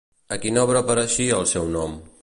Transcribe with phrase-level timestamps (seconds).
[0.35, 1.99] A quina obra apareixeria el seu nom?